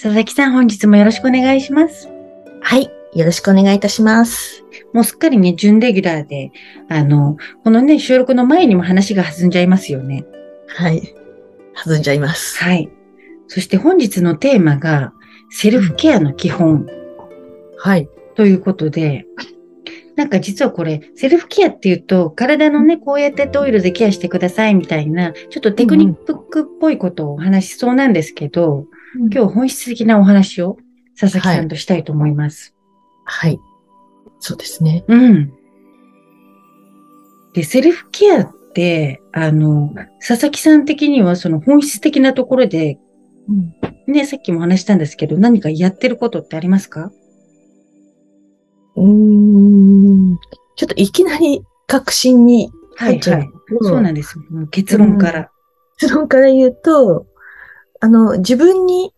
[0.00, 2.08] 佐々木さん本日もよろしくお願いします
[2.62, 2.88] はい。
[3.14, 4.62] よろしくお願いいたします。
[4.92, 6.52] もうすっかりね、準レギュラーで、
[6.88, 10.24] あの、このね、収録の前にも話が弾んじゃいますよね。
[10.68, 11.14] はい。
[11.84, 12.62] 弾んじゃいます。
[12.62, 12.88] はい。
[13.48, 15.12] そして本日のテーマが、
[15.50, 16.86] セルフケアの基本
[17.76, 18.08] はい。
[18.36, 19.24] ということで、
[20.14, 30.76] なんか実はこれ、セルフケアっていうと、体のね、こうやってオイルでケアしてくださいみたいな、ちょっとテクニックっぽいことをお話しそうなんですけど、今日本質的なお話を
[31.18, 32.74] 佐々木さんとしたいと思います。
[33.24, 33.58] はい。
[34.40, 35.04] そうですね。
[35.08, 35.52] うん。
[37.54, 39.92] で、セルフケアって、あの、
[40.26, 42.98] 佐々木さん的にはその本質的なところで、
[43.48, 44.12] うん。
[44.12, 47.10] ね、さっきも話したんですけど、何かやってることってありますか？
[48.96, 50.38] うーん。
[50.76, 53.52] ちょっといきなり確信に入っちゃう。
[53.82, 54.36] そうなんです
[54.70, 55.50] 結論から。
[55.98, 57.26] 結論から言うと、
[58.00, 59.12] あの、自分に、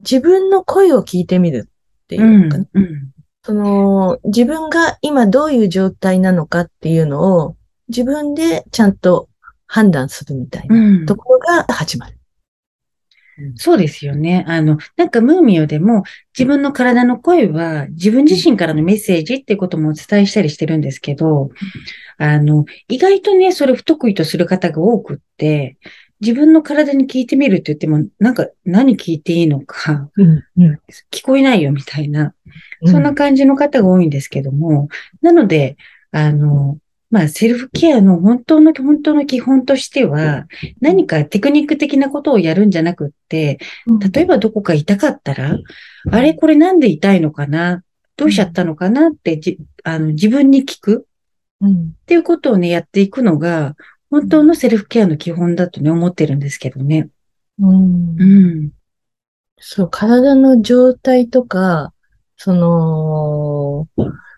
[0.00, 1.68] 自分の声を聞いてみる
[2.04, 2.66] っていうのかな。
[2.74, 3.10] うん。
[3.44, 7.56] その、自分が今どういう状態なのかっていうのを、
[7.88, 9.28] 自分でちゃんと
[9.66, 12.18] 判断するみたいなうんところが始まる。
[13.56, 14.44] そうですよね。
[14.48, 16.04] あの、なんかムーミオでも
[16.36, 21.50] 自分の体の声は自分自身からのメッセージっていうこともお伝えしたりしてるんですけど、
[22.16, 25.76] あの、意外とね、それ不得意とする方が多くって、
[26.20, 30.44] 自分の体に聞いてみるって言っても、なんか何聞いていいのか、うん。
[30.56, 30.80] うん。
[31.10, 32.34] 聞こえないよみたいな、
[32.86, 34.88] そんな感じの方が多いんですけども、
[35.20, 35.76] なので、
[36.10, 36.78] あの、
[37.10, 40.46] まあ、セルフケアの本当の、本当の基本としては、
[40.80, 43.58] 何かテクニック的なことをやるんじゃなくって、
[44.12, 45.58] 例えばどこか痛かったら、
[46.10, 47.82] あれこれなんで痛いのかな
[48.16, 51.06] どうしちゃったのかなってじあの自分に聞く
[51.60, 51.72] うん。
[51.72, 53.76] っていうことをね、やっていくのが、
[54.10, 57.08] 本当のセルフケアの基本だとね、思ってるんですけどね。
[57.58, 58.24] うんう。
[58.24, 58.70] ん。
[59.58, 61.92] そう、体の状態とか、
[62.36, 63.88] その、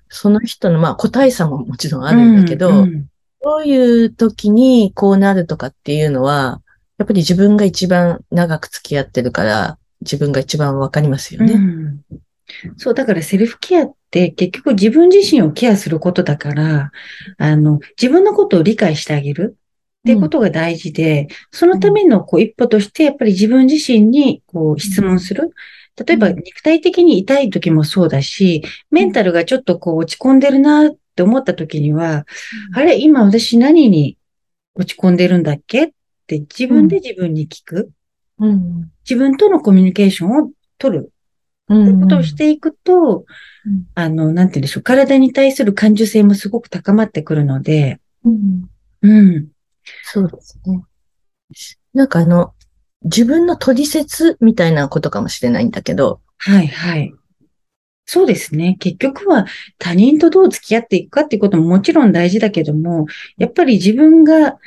[0.09, 3.09] その人の、まあ、個体差ももちろんあるんだけど、うん
[3.41, 6.61] どういう時にこうなるとかっていうのは、
[6.99, 11.53] やっぱり自分が一番長く付き合ってるから、自分が一番わかりますよね。
[11.55, 11.78] うん
[12.76, 16.92] そう、だからセルフケアって結局自分自身をケアすることだから、
[17.36, 25.50] あの、自分のことを理解してあげるっていうことが大事で、そのためのこう一歩としてやっぱり自分自身にこう質問する。
[26.06, 32.25] 例えばうん肉体的に痛い時もそうだし、メンタルがちょっとこう落ち込んでるなって思った時には、
[32.72, 34.16] あれ、今私何に
[34.76, 35.87] 落ち込んでるんだっけ？
[35.87, 35.91] っ
[36.28, 37.91] て自分で自分に聞く。
[38.38, 38.92] うん。
[39.04, 41.12] 自分とのコミュニケーションを取る。
[41.69, 41.84] うん。
[41.84, 43.25] ということをしていくと、
[43.67, 48.69] うんあの、なんて言うんでしょう、体に対する感受性もすごく高まってくるので、うん。
[49.03, 49.49] うん。
[50.05, 50.83] そうですね。
[51.95, 52.55] なんかあの、
[53.03, 57.12] 自分の取説みたいなことかもしれないんだけど、はいはい。
[58.06, 58.77] そうですね。
[58.81, 59.47] 結局は
[59.79, 63.06] 他人とどう付き合っていくかっていうことももちろん大事だけども、
[63.37, 64.59] やっぱり自分が、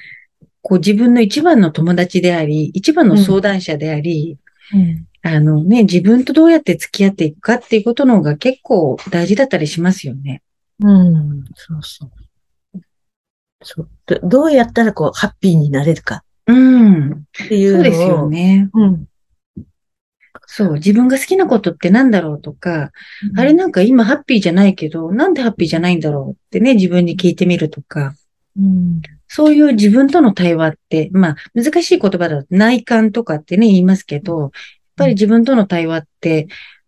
[0.61, 4.37] こう自分の一番の友達であり、一番の相談者であり、
[5.23, 10.41] あのね、自分とどうやって付き合っていくかっていうことの方が結構大事だったりしますよね。
[10.79, 11.43] うん。
[11.55, 12.11] そうそう。
[13.63, 13.89] そう。
[14.07, 17.11] どどうやったらこう、ハッピーになれるかうん。
[17.11, 17.15] っ
[17.47, 17.83] ていうのを。
[17.83, 18.69] そうですよね。
[18.73, 19.05] うん。
[20.47, 22.91] そう、自分が好きなことってなんだろうとか、
[23.37, 28.15] あれなんか今ハッピーじゃないけど、なんでハッピーじゃないんだろうってね、自分に聞いてみるとか、
[28.57, 29.01] うん。
[29.27, 34.51] そういう自分との対話って、まあ難しい言葉だと内観とかってね、言いますけど、
[35.01, 36.47] ぱり自分との対話って、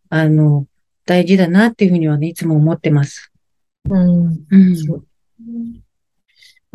[0.10, 0.66] あの、
[1.06, 3.32] 大事だなっていうふうにはね、いつも思ってます。
[3.90, 4.46] うん。
[4.50, 5.84] うん。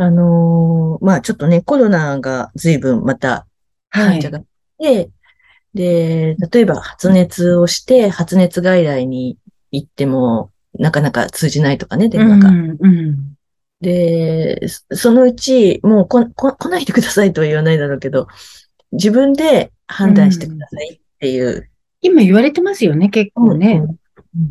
[0.00, 3.46] あのーまあちょっとね、コロナが随分また
[3.90, 4.31] はい患者。
[4.31, 4.44] がい
[4.79, 5.11] て、
[5.75, 9.38] で、例えば発熱をして、発熱外来に
[9.70, 12.49] 行っても、なかなか通じないとかね、電話が。
[12.49, 13.37] うん、うん。
[13.81, 18.26] で、そそのうち、もうここ来ないでくださいとは言わないだろうけど、
[18.93, 21.70] 自分で判断してくださいっていう。
[22.00, 23.82] 今言われてますよね、結構ね。
[24.35, 24.50] うん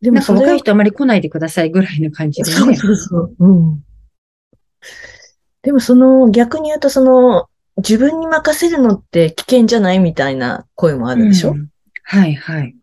[0.00, 2.76] でなんかもそれを若い人あまり来ないでくださいぐらいの感じでそうね。
[2.76, 3.34] そうそう。
[3.38, 3.84] うん。
[5.62, 7.48] でもその逆に言うとその
[7.78, 11.68] 自分に任せるのって危険じゃないみたいな声もあるでしょ、うん
[12.04, 12.76] はい、はい。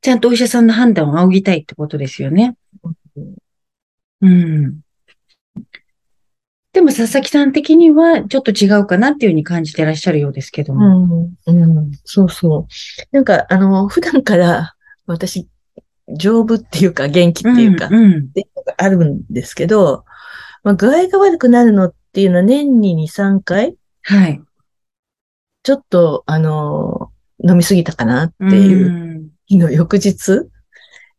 [0.00, 2.56] ちゃんとお医者さんの判断を仰ぎたいってことですよね。
[4.20, 4.80] うん。
[6.74, 11.36] でも、佐々木さん的には、ちょっと違うかなっていうふうに感じてらっしゃるようですけども。
[11.46, 13.14] うん、うん、そうそう。
[13.14, 14.74] なんか、あの、普段から
[15.06, 15.48] 私、
[16.18, 18.30] 丈夫っていうか元気っていうか、うん、うん。
[18.76, 20.04] あるんですけど、
[20.64, 24.42] まあ、具合が悪くなるのっていうのは年に2、3回、はい。
[25.62, 27.12] ちょっと、あの、
[27.46, 29.28] 飲みすぎたかなっていううん。
[29.46, 30.48] 日の翌日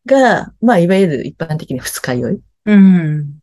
[0.04, 2.40] が、まあ、いわゆる一般的に二日酔い。
[2.66, 3.35] うん。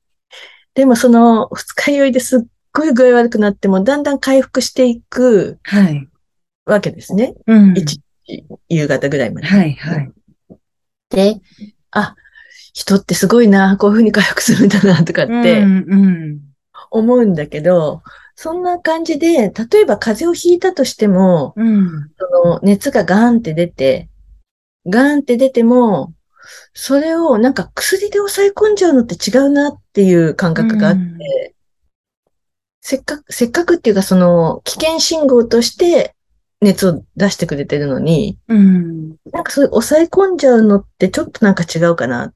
[0.75, 2.41] でもその二日酔いですっ
[2.73, 6.09] ごい具合悪くなっても、だんだん回復していくはい。
[6.65, 7.35] わけですね。
[7.45, 7.77] うん。
[7.77, 9.47] 一時夕方ぐらいまで。
[9.47, 10.11] はい、はい。
[11.09, 11.39] で、
[11.91, 12.15] あ、
[12.73, 16.39] 人ってすごいな、こういうふうに回復するんだな、とかってうん、うん。
[16.89, 18.01] 思うんだけど、
[18.35, 22.11] そんな感じで、例えば風邪をひいたとしても、うん。
[22.17, 24.09] その熱がガーンって出て、
[24.87, 26.13] ガーンって出ても、
[26.73, 31.17] それをなんか薬で抑え込んじゃうのって違うなっていう感覚があって、うん
[32.85, 36.15] せっかく、せっかくっていうかその危険信号として
[36.59, 39.09] 熱を出してくれてるのに、うん。
[39.31, 42.33] なんかそういう抑え込んじゃうのってちょっとなんか違うかなっ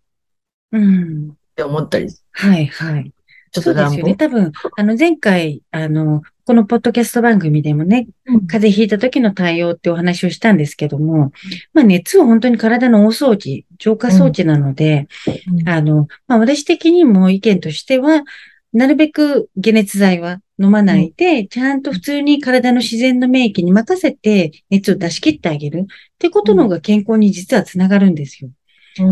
[0.71, 1.35] うん。
[1.55, 3.13] て思ったり、はい、はい。
[3.51, 4.15] ちょっとそうですよね。。
[4.15, 8.47] 多分、あの、前回、あの、このポッドキャスト番組でもね、うん。
[8.47, 11.33] 風邪ひいた時の対応ってお話をしたんですけども、
[11.73, 15.09] まあ熱は本当に体の大掃除、浄化装置なので、
[15.51, 15.67] うん。
[15.67, 18.23] あの、まあ私的にも意見としては、
[18.71, 25.85] なるべく解熱剤は飲まないで、ちゃんと普通に体の自然の免疫に任せて熱を出し切ってあげるっ
[26.17, 28.51] てことの方が健康に実はつながるんですよ。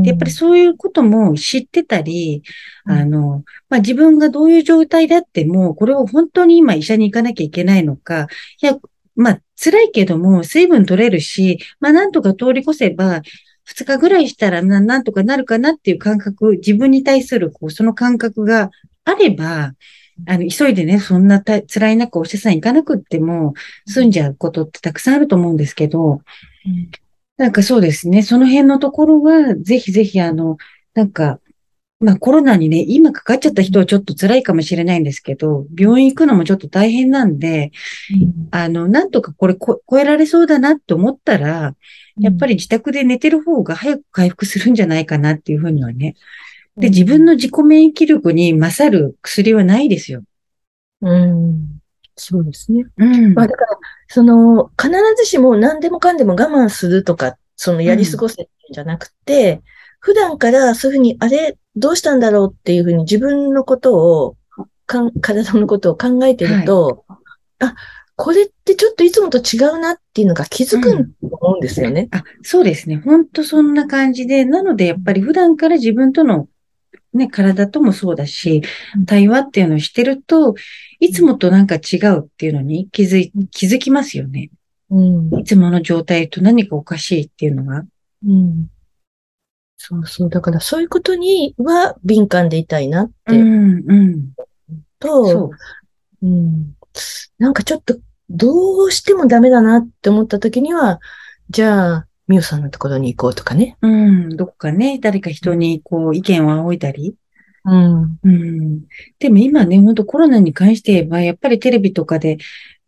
[0.02, 2.44] でやっぱりそういうことも知ってたり、
[2.86, 2.92] うん。
[2.92, 8.28] あの、まあ、自分がどういう状態であっても、これを本当に今医者に行かなきゃいけないのか、
[8.62, 8.78] いや、
[9.16, 13.22] まあ、辛いけども、水分取れるし、まあ、なんとか通り越せば、
[13.64, 18.70] 二日ぐらいしたらな、なんとかなるかなっていう感覚、自分に対する、こう、その感覚が
[19.06, 19.74] あれば、
[20.28, 23.54] あの、急いでね、そんなた辛い中お医者さん行かなくっても、
[23.88, 26.22] 済んじゃうことってたくさんあると思うんですけど、
[26.66, 26.90] うん
[27.38, 28.22] なんかそうですね。
[28.24, 30.58] その辺のところは、ぜひぜひ、あの、
[30.94, 31.40] なんか、
[32.00, 37.72] まあコロナにね、今かかっちゃった人はちょっと辛いかもしれないんですけど、病院行くのもちょっと大変なんで、
[38.52, 41.76] あの、なんとかこれこ超えられそうだなって思ったら、
[42.20, 46.16] やっぱり自宅で寝てる方が早く回復するんじゃないかなっていうふうにはね。
[46.78, 50.24] で、自分の自己免疫力に勝る薬はないですよ。
[51.02, 51.75] うん、
[52.16, 52.86] そうですね。
[52.98, 53.34] うん。
[53.34, 53.78] まあだから、
[54.08, 59.62] その、必ずしも何でもかんでも我慢するとか、そのやり過ごせじゃなくて、
[60.00, 64.38] 普段からそういうふうに、あれ、どうしたんだろうっていうふうに自分のことを、
[64.86, 67.06] かん体のことを考えてると、
[67.60, 67.76] あ、
[68.16, 72.08] これってちょっといつもと違うなっていうのが気づくと思うんですよね。
[72.12, 73.02] あ、そうですね。
[73.04, 76.48] 本当そんな感じで、なのでやっぱり普段から自分との
[77.16, 78.62] ね、体ともそうだし
[78.96, 80.54] うん、対話っていうのをしてると、
[81.00, 84.52] いつもとなんか違うっていうのに気づい、気づきますよね。
[84.90, 85.40] うん。
[85.40, 87.84] いつもの状態と何かおかしいっていうのが。
[88.26, 88.70] うん。
[89.78, 90.30] そうそう。
[90.30, 94.30] だからそういうことには敏感でいたいなって、うん、うん。
[95.00, 95.52] と、そ
[96.22, 96.26] う。
[96.26, 96.76] うん。
[97.40, 97.98] なんかちょっと、
[98.30, 101.00] どうしてもダメだなって思った時には、
[101.50, 103.78] じゃあ、みおさんのところに行こうとかね。
[103.82, 107.16] うん、どこかね、誰か人にこう意見を仰いだり。
[107.66, 108.20] うん。
[108.24, 108.82] うん。
[109.20, 112.38] でも今ね、本当コロナに関して言えば、やっぱりテレビとかで、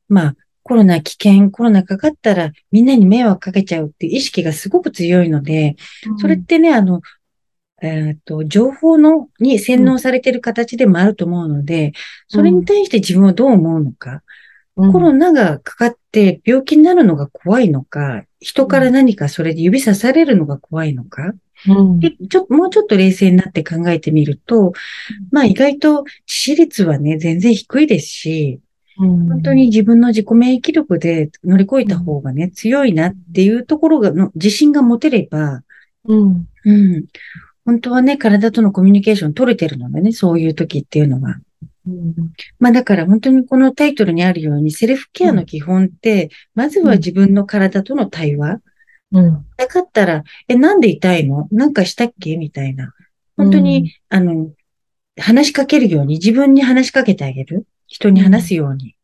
[0.07, 5.77] まあ、コロナ危険、コロナかかったらみんなに迷惑かけちゃうっていう意識がすごく強いので、
[6.19, 7.01] それってね、あの、
[7.81, 11.93] えっと、情報の、に洗脳されてる形でもあると思うので、
[12.27, 14.21] それに対して自分はどう思うのか、うん、
[14.77, 21.33] コロナがかかって病気になるのが怖いのか、人から何かそれで指さされるのが怖いのか、
[21.67, 21.99] うん。
[21.99, 24.73] でちょ、もうちょっと冷静になって考えてみると、
[25.31, 28.59] まあ意外と致死率はね、全然低いですし、
[28.99, 35.61] うん本当に、自分の自己免疫力で乗り越えた方がね、強いなっていうところが、の自信が持てれば、
[36.05, 36.47] うん。
[36.65, 37.05] うん。
[37.63, 41.35] 本当はね、体とのコミュニケーション取れてるのでね、そういう時っていうのは。
[41.87, 42.15] うん。
[42.59, 48.59] まあだから本当にこのタイトルにあるように、セルフケアの基本って、まずは自分の体との対話。
[49.13, 49.45] うん。
[49.57, 51.47] なかったら、え、なんで痛いの？
[51.51, 52.35] なんかしたっけ？
[52.35, 52.93] みたいな。
[53.37, 54.51] 本当に、あの、
[55.17, 57.65] 話しかけるように、自分に話しかけてあげる。
[57.87, 58.95] 人に話すように。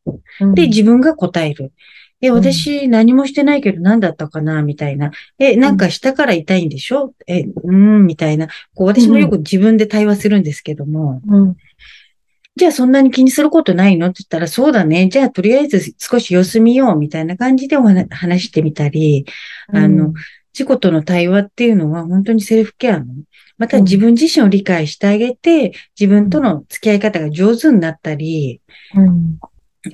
[0.42, 1.72] うん、で、自分が答える。
[2.20, 4.62] え、ん私何もしてないけど何だったかな？
[4.62, 5.12] みたいな。
[5.40, 7.14] え、なんかしたから痛いんでしょ？
[7.28, 8.48] え、うーん、みたいな。
[8.76, 11.56] こう、私もよく自分で対話するんですけども、うん。
[12.56, 14.08] じゃあそんなに気にすることないの？
[14.08, 15.10] って言ったら、そうだね。
[15.10, 19.26] じゃあとりあえず少し様子見ようみたいな感じでお話話してみたり、
[19.74, 20.14] あの、
[20.54, 23.06] 自己との対話っていうのは本当にセルフケアの、
[23.58, 28.62] また自分自身を理解してあげて、自分との付き合い方が上手になったり、
[28.96, 29.40] うん。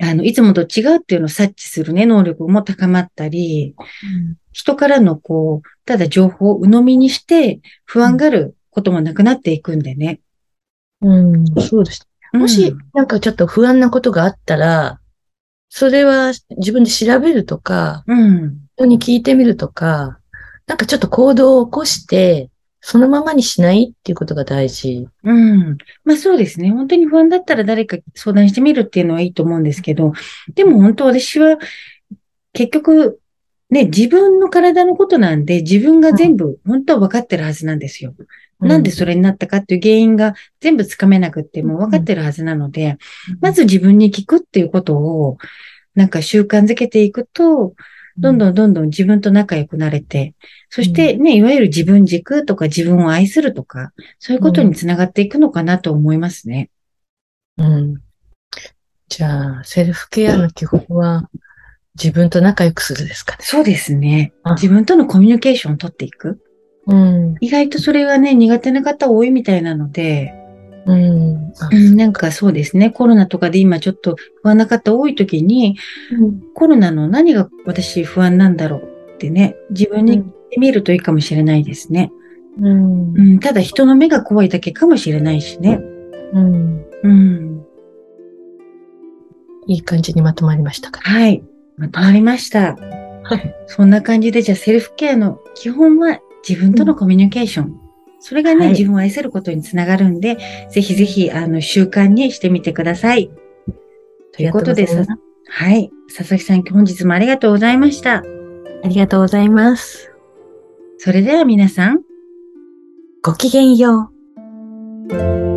[0.02, 3.74] あの、いつもと違うっていうのを察知するね、能力も高まったり、
[4.52, 10.20] 人からのこう、ただ情報を鵜呑みにして不安がることもなくなっていくんでね。
[11.00, 11.44] うん。
[11.60, 12.06] そうです。
[12.32, 15.00] もし、なんかちょっと不安なことがあったら、
[15.68, 20.18] それは自分で調べるとか、うん、人に聞いてみるとか、
[20.66, 25.06] なんかちょっと行動を起こして、そのままにしないっていうことが大事。
[25.22, 25.76] うん。
[26.04, 26.70] まあそうですね。
[26.70, 30.12] 本当に不安だったら誰か相談してみるっていうのはいいと思うんですけど、
[30.54, 31.58] でも本当私は
[32.52, 33.20] 結局、
[33.68, 38.14] ね、自分の体のことなんで自分が全部本当は分かってるはずなんですよ。
[38.60, 42.98] なんでそれになったかっていう原因が全部つかめなくっても分かってるはずなので、
[43.40, 45.38] まず自分に聞くっていうことを
[45.94, 47.74] なんか習慣づけていくと、
[48.18, 50.34] どんどんどんどん自分と仲良くなれて、
[50.68, 56.70] そしてね、いわゆる自分軸とか自分を愛するとか、そういうことにつながっていくのかなと思いますね。
[57.56, 57.94] うん。
[59.08, 61.28] じゃあ、セルフケアの基本は、
[61.96, 63.38] 自分と仲良くするですかね。
[63.42, 64.54] そうですねあ。
[64.54, 66.40] 自分とのコミュニケーションを取っていく。
[66.90, 67.34] うん。
[67.40, 70.34] 意外とそれがね、苦手な方多いみたいなので、
[70.86, 71.96] うん。
[71.96, 75.76] なんかそうですね、コロナとかで今ちょっと不安な方多い時に、
[76.54, 82.10] コロナの何が私不安なんだろうってね、自分に聞いてみるといいかもしれないですね。
[82.60, 83.14] うん。
[83.14, 85.80] うん、ただ人の目が怖いだけかもしれないしね。
[86.32, 86.84] うん。
[87.04, 87.64] うん。
[89.66, 91.20] いい感じにまとまりましたかね。
[91.20, 91.44] はい。
[91.76, 92.76] まとまりました。
[93.22, 93.54] はい。
[93.66, 96.18] そんな感じで、じゃあセルフケアの基本は
[96.48, 97.80] 自分とのコミュニケーション。
[98.20, 100.36] それがね、はい自分を愛せることにつながるんで、
[100.70, 103.30] ぜひぜひ、あの、習慣にしてみてください。
[104.32, 104.94] ということでと
[105.48, 105.90] はい。
[106.14, 108.22] 佐々木さん、本日もありがとうございました。
[108.84, 110.12] ありがとうございます。
[110.98, 112.02] それでは皆さん、
[113.22, 114.10] ごきげんよ
[115.10, 115.49] う。